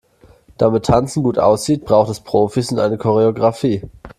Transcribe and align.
Damit 0.57 0.87
Tanzen 0.87 1.21
gut 1.21 1.37
aussieht, 1.37 1.85
braucht 1.85 2.09
es 2.09 2.21
Profis 2.21 2.71
und 2.71 2.79
eine 2.79 2.97
Choreografie. 2.97 3.83